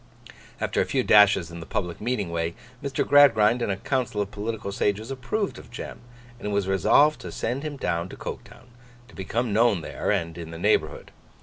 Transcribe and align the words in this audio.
After 0.59 0.81
a 0.81 0.85
few 0.85 1.03
dashes 1.03 1.51
in 1.51 1.59
the 1.59 1.65
public 1.67 2.01
meeting 2.01 2.31
way, 2.31 2.55
Mr. 2.83 3.07
Gradgrind 3.07 3.61
and 3.61 3.71
a 3.71 3.77
council 3.77 4.19
of 4.19 4.31
political 4.31 4.71
sages 4.71 5.11
approved 5.11 5.59
of 5.59 5.69
Jem, 5.69 5.99
and 6.39 6.47
it 6.47 6.51
was 6.51 6.67
resolved 6.67 7.21
to 7.21 7.31
send 7.31 7.61
him 7.61 7.77
down 7.77 8.09
to 8.09 8.15
Coketown, 8.17 8.69
to 9.09 9.15
become 9.15 9.53
known 9.53 9.81
there 9.81 10.09
and 10.09 10.39
in 10.39 10.49
the 10.49 10.57
neighbourhood. 10.57 11.11